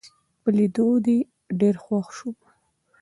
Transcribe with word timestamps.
په 0.41 0.49
لیدو 0.57 0.87
دي 1.05 1.17
ډېر 1.59 1.75
خوښ 1.83 2.05
شوم 2.17 2.35